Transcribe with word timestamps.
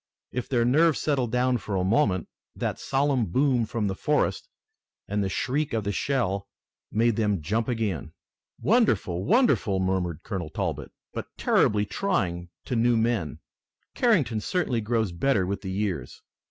If 0.31 0.49
their 0.49 0.65
nerves 0.65 0.99
settled 0.99 1.31
down 1.31 1.59
for 1.59 1.75
a 1.75 1.83
moment, 1.83 2.27
that 2.55 2.79
solemn 2.79 3.27
boom 3.27 3.67
from 3.67 3.85
the 3.85 3.93
forest 3.93 4.49
and 5.07 5.23
the 5.23 5.29
shriek 5.29 5.73
of 5.73 5.83
the 5.83 5.91
shell 5.91 6.47
made 6.91 7.17
them 7.17 7.43
jump 7.43 7.67
again. 7.67 8.11
"Wonderful! 8.59 9.23
Wonderful!" 9.23 9.79
murmured 9.79 10.21
Colonel 10.23 10.49
Talbot, 10.49 10.91
"but 11.13 11.27
terribly 11.37 11.85
trying 11.85 12.49
to 12.65 12.75
new 12.75 12.97
men! 12.97 13.41
Carrington 13.93 14.39
certainly 14.41 14.81
grows 14.81 15.11
better 15.11 15.45
with 15.45 15.61
the 15.61 15.69
years." 15.69 16.23